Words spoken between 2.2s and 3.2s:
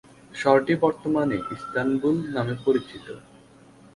নামে পরিচিত।